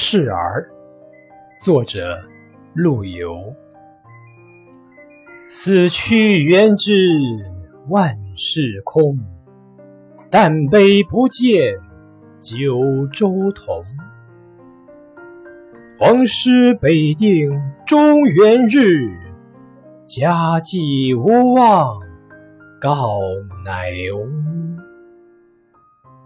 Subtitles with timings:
[0.00, 0.70] 示儿
[1.58, 2.16] 作者
[2.72, 3.52] 陆游。
[5.48, 6.94] 死去元知
[7.90, 9.18] 万事空
[10.30, 11.74] 但悲不见
[12.40, 13.84] 九州同。
[15.98, 17.50] 王师北定
[17.84, 19.10] 中原日
[20.06, 21.98] 家祭无忘
[22.80, 23.18] 告
[23.64, 24.67] 乃翁